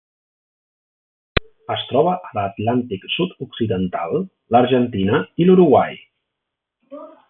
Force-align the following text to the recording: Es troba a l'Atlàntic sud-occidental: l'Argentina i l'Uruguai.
Es 1.75 1.83
troba 1.91 2.15
a 2.29 2.33
l'Atlàntic 2.39 3.07
sud-occidental: 3.19 4.21
l'Argentina 4.57 5.25
i 5.45 5.51
l'Uruguai. 5.51 6.05